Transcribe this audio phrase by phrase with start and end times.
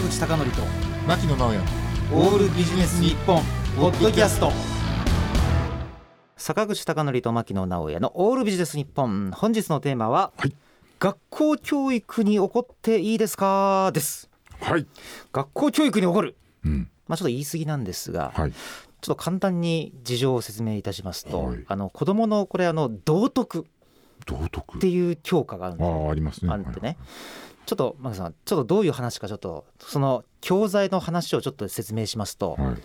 [0.00, 0.62] 坂口孝則と
[1.06, 1.60] 牧野直哉。
[2.14, 3.42] オールビジネス日本
[3.76, 4.50] ポッドキャスト。
[6.38, 9.30] 坂口孝則と牧野直哉のオールビジネス日本。
[9.30, 10.54] 本日のテーマは、はい。
[10.98, 13.90] 学校教育に起こっていいですか？
[13.92, 14.30] です。
[14.58, 14.86] はい、
[15.32, 16.34] 学校教育に起こる。
[16.64, 18.52] うん、まあちょっと言い過ぎなんですが、はい。
[18.52, 21.64] ちょっと簡単に事情を説明いたしますと、はい。
[21.68, 23.66] あの子供のこれあの道徳。
[24.24, 24.78] 道徳。
[24.78, 26.04] っていう教科があるんですよ。
[26.04, 26.52] ああありますね。
[26.52, 26.96] あるんでね、
[27.66, 32.76] ちょっとマグさんちょっとどういう話かちょっとその教材の話をちょっと説明しますと、はい、はい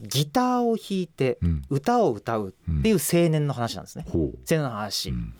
[0.00, 1.62] ギターを弾いてうん。
[1.68, 5.34] 歌を歌うっていう青年の話なんですね、ほう、青年の話、うん。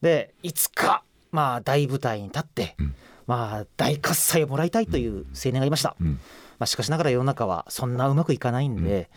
[0.00, 1.02] でいつか
[1.32, 2.94] まあ大舞台に立って、うん。
[3.26, 6.20] まあ大喝采をもらいたいという青年がいました、うん。
[6.58, 9.10] まあ、しかしながら世の中はそんなうまくいかないんで、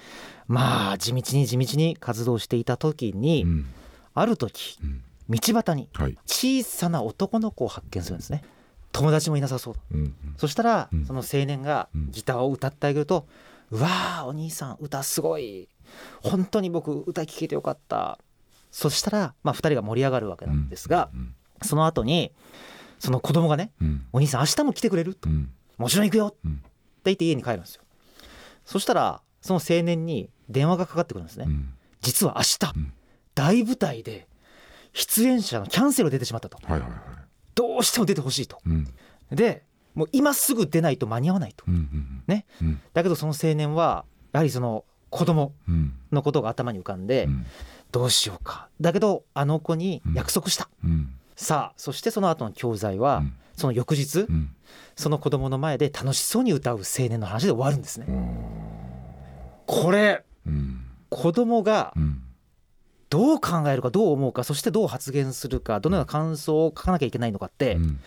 [0.48, 3.66] まあ地道に地道に活動していた時に、うん。
[4.16, 5.04] ある時うん。
[5.30, 8.44] 道端にはい、小さな男の子を発見するんですね
[8.92, 9.76] 友達もいなさそう。
[9.92, 10.16] うんうん。
[10.38, 11.06] そしたら、うん。
[11.06, 12.12] その青年がうん。
[12.12, 13.28] ギターを歌ってあげると
[13.72, 15.70] 「うわーお兄さん歌すごい。
[16.22, 18.20] 本当に僕歌聴けてよかった」
[18.72, 22.32] そしたら、まあ、2人が盛り上がるわけなんですが、うんその後に
[23.00, 26.62] その子供がねうん「お兄さん明日も来てくれる?」とうん「もちろん行くよ」ってうん
[27.04, 27.84] 言って家に帰るんですよ。
[28.66, 31.74] そしたらその青年に電話がかかってくるんですね、うん。
[32.02, 32.94] 実は明日、うん。
[33.36, 34.28] 大舞台で
[34.94, 36.58] 出演者のキャンセルが出てしまったと。
[36.64, 37.00] はいはいはい
[37.60, 38.62] どうしても出てほしいと。
[38.66, 38.88] うん。
[39.32, 41.66] でもう今すぐ出ないと間に合わないと。
[41.68, 42.46] うんうんね。
[42.62, 42.82] うん。
[42.94, 45.94] だけどその青年はやはりその子供うん。
[46.14, 47.46] のことが頭に浮かんで、うん。
[47.92, 48.70] どうしようか。
[48.80, 51.14] だけどあの子に約束した、うん。
[51.36, 53.34] さあそしてその後の教材は、うん。
[53.58, 54.56] その翌日、うん。
[54.96, 58.06] その子供の前で楽しそうに歌う青年の話で終わるんですね。
[59.68, 60.86] おこれうん。
[61.10, 62.19] 子供がうん
[63.10, 68.00] どう考えるかどう思うかそしてどう発言するかどのような感想を書かなきゃいけないのかって、うん。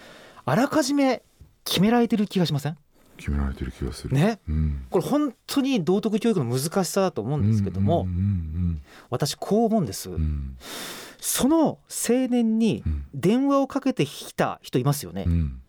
[0.44, 1.22] あらかじめ
[1.64, 2.78] 決められてる気がしません？
[3.16, 4.14] 決められてる気がする。
[4.14, 4.40] ね。
[4.48, 4.86] うん。
[4.90, 10.16] これ本当に道徳教育の難しさだと思うんですけども、うんうん私こう思うんです、うん。
[10.16, 10.56] うん
[11.20, 13.04] その青年にうん。
[13.14, 15.60] 電話をかけてきた人いますよね、うん。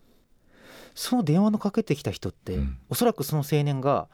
[0.95, 2.77] その電話のかけてきた人って、うん。
[2.89, 4.07] おそらくその青年が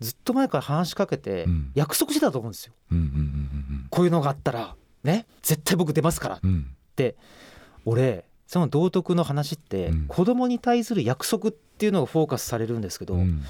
[0.00, 1.72] ずっと前から話しかけてうん。
[1.74, 2.72] 約束してたと思うんですよ。
[2.92, 6.66] うんうんうんこういうのがあったらね絶対僕出ますからっうんうん。
[6.94, 7.16] て
[7.86, 10.06] 俺その道徳の話ってうん。
[10.06, 13.42] 子供に対する約束っていうのがフォーカスされるんですけど、うん。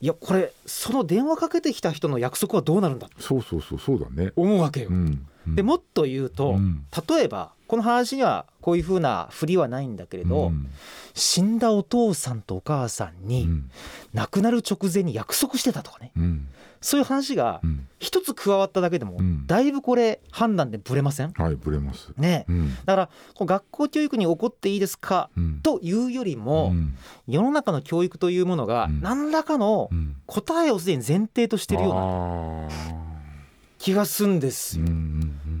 [0.00, 4.32] いやこれその電話かけてきた人の約束はどうなるんだそうそうそうそうだね。
[4.36, 4.90] 思うわけよ。
[5.46, 6.86] でもっと言うと、うん。
[7.08, 10.68] 例えばこの話にはこういうふうな振りはないんだけれど、うん。
[11.14, 13.70] 死んだお父さんとお母さんにうん。
[14.14, 16.12] 亡くなる直前に約束してたとかね。
[16.16, 16.48] うん。
[16.80, 17.86] そういう話がうん。
[17.98, 19.46] 一つ加わっただけでもうん。
[19.46, 21.32] だいぶこれ判断でブレません？
[21.32, 22.12] はいブレます。
[22.16, 22.46] ね。
[22.48, 22.74] うん。
[22.84, 23.10] だから
[23.46, 25.30] 学校教育に起こっていいですか？
[25.36, 25.60] うん。
[25.60, 26.96] というよりもうん。
[27.26, 29.00] 世の中の教育というものがうん。
[29.00, 30.16] 何らかのうん。
[30.26, 32.68] 答えをすでに前提としてるような
[33.78, 34.86] 気がするんですよ。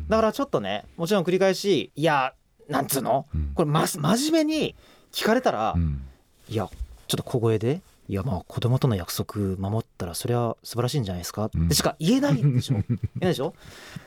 [0.08, 2.34] だからちょっとねもちろん繰り返しいや
[2.70, 3.26] なんつうの？
[3.34, 3.52] うん。
[3.54, 4.74] これま真面目に
[5.12, 6.02] 聞かれたらうん。
[6.48, 6.68] いや
[7.08, 11.66] ちょっと小声で「いやまあ子供との約束守ったらそれは素晴らしいんじゃないですか」うん。
[11.66, 12.74] ってしか言えないでしょ？
[12.82, 13.54] 言えないでしょ？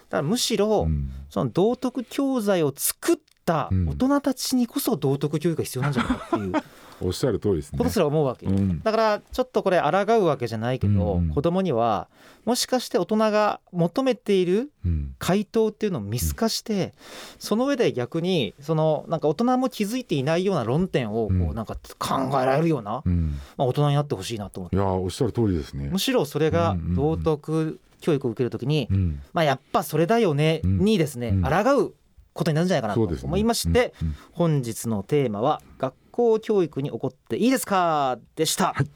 [0.10, 1.12] だからむしろうん。
[1.30, 6.54] その道徳教材を作った大人たちにこそ道徳教育が必要なんじゃないかっていう。
[7.02, 7.78] おっしゃる通りですね。
[7.78, 8.46] ことすら思うわけ。
[8.46, 8.82] ようん。
[8.82, 11.28] だからちょっとこれ抗うわけじゃないけど、うん。
[11.28, 12.08] うん子供には
[12.46, 15.16] もしかして大人が求めているうん。
[15.20, 16.94] 回答っていうのを見透かして、
[17.40, 21.56] その上で逆にそのなんか大人も気づいていないような論点をこううん。
[21.56, 23.40] なんか考えられるような、うん。
[23.58, 24.76] まあ、大人になってほしいなと思って。
[24.76, 25.90] いやーおっしゃる通りですね。
[25.92, 26.96] むしろそれがうんうんうん。
[26.96, 29.22] 道徳教育を受けるときに、うん。
[29.34, 30.80] まあ、やっぱそれだよねうん。
[30.80, 31.42] にですね、うん。
[31.42, 31.94] 抗う
[32.34, 34.16] ことになるんじゃないかなと思いまして、うんうん。
[34.32, 38.88] 本日のテーマは「学校教育に起こっていいですか?」でした、はい。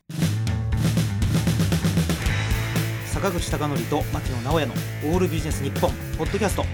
[3.05, 4.73] 坂口孝則と牧野直哉の
[5.11, 6.65] 「オールビジネス日本ポッドキャスト。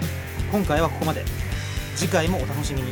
[0.51, 1.23] 今回はここまで。
[1.95, 2.91] 次回もお楽しみに